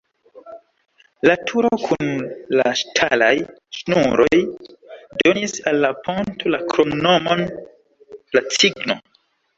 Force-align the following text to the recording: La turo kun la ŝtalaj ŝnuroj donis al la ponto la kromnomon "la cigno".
La 1.29 1.33
turo 1.49 1.69
kun 1.81 2.07
la 2.61 2.71
ŝtalaj 2.79 3.29
ŝnuroj 3.81 4.41
donis 5.21 5.57
al 5.73 5.79
la 5.87 5.93
ponto 6.09 6.55
la 6.57 6.65
kromnomon 6.73 7.45
"la 8.39 8.45
cigno". 8.57 8.99